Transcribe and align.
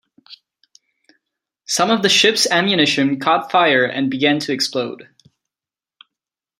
Some 1.67 1.91
of 1.91 2.01
the 2.01 2.09
ship's 2.09 2.49
ammunition 2.49 3.19
caught 3.19 3.51
fire 3.51 3.85
and 3.85 4.09
began 4.09 4.39
to 4.39 4.51
explode. 4.51 5.07